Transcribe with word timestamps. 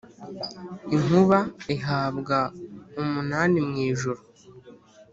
inkuba 0.95 1.37
ihabwa 1.75 2.37
umunani 3.01 3.57
mu 3.67 3.75
ijuru, 3.89 4.21